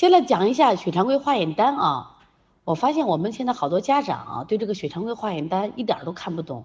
[0.00, 2.16] 先来讲一下血常规化验单啊，
[2.64, 6.64] 我发现我们现在好多家长啊，对这个血常规化验单一点都看不懂。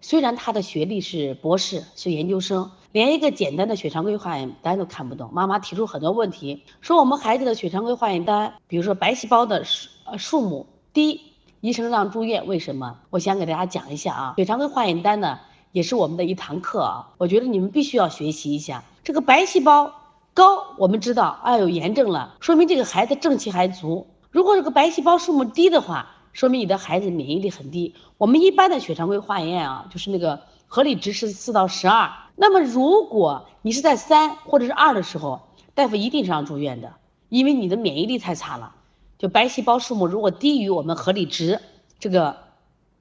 [0.00, 5.30] 虽然他的学历是博士，是研究生，连一个简单的血常规化验单都看不懂。
[5.32, 11.20] 妈妈提出很多问题，说我们孩子的血常规化验单，比如说白细胞的数呃数目低，
[11.60, 12.98] 医生让住院，为什么？
[13.10, 15.38] 我想给大家讲一下啊，血常规化验单呢，
[15.70, 18.82] 也是我们的一堂课啊，我觉得你们必须要学习一下。
[19.04, 19.92] 这个白细胞
[20.34, 24.06] 高，我们知道啊有炎症了，说明这个孩子正气还足。
[24.30, 27.94] 如果这个白细胞数目低的话，说明你的孩子免疫力很低。
[28.16, 32.10] 我们一般的血常规化验啊，就是那个合理值是四到十二。
[32.34, 35.42] 那么如果你是在三或者是二的时候，
[35.74, 36.94] 大夫一定是让住院的，
[37.28, 38.74] 因为你的免疫力太差了。
[39.18, 41.60] 就白细胞数目如果低于我们合理值，
[41.98, 42.38] 这个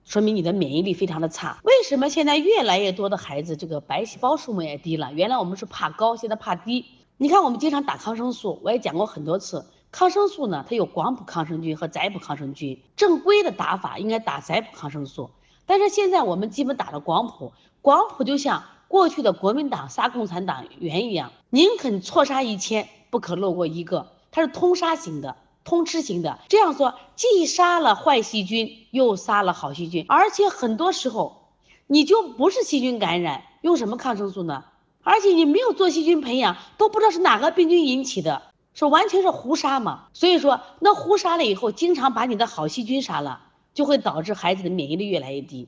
[0.04, 1.59] 说明你的免疫力非常的差。
[1.63, 5.13] 为什么现在越来越多的孩子这个白细胞数目也低了？
[5.13, 6.85] 原来我们是怕高，现在怕低。
[7.22, 9.68] 你看我们经常打抗生素，我也讲过很多次。
[9.91, 12.82] 抗生素呢，它有广谱抗生菌和窄谱抗生菌。
[12.96, 15.30] 正规的打法应该打窄谱抗生素，
[15.68, 17.54] 但是现在我们基本打的广谱。
[17.84, 24.08] 广谱就像过去的国民党杀共产党员一样，宁肯错杀一千，不可漏过一个。
[24.32, 26.40] 它是通杀型的、通吃型的。
[26.50, 31.52] 这样说，既杀了坏细菌，又杀了好细菌，而且很多时候
[31.85, 34.63] 你就不是细菌感染，用什么抗生素呢？
[35.04, 40.07] 而且你没有做细菌培养都不知道是哪个病菌引起的说完全是胡杀嘛。
[40.13, 43.41] 所以说那胡杀了以后经常把你的好细菌杀了
[43.74, 45.68] 就会导致孩子的免疫力越来越低。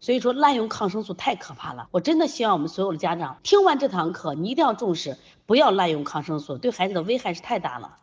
[0.00, 1.86] 所以说滥用抗生素太可怕了。
[1.92, 5.16] 我真的希望我们所有的家长听完这堂课你一定要重视
[5.46, 7.98] 不要滥用抗生素对孩子的危害是太大了。